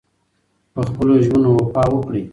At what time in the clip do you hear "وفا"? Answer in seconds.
1.57-1.83